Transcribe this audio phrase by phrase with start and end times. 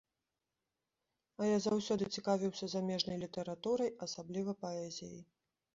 [1.41, 5.21] А я заўсёды цікавіўся замежнай літаратурай, асабліва паэзіяй.